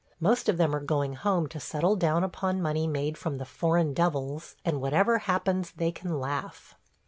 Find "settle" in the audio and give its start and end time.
1.59-1.95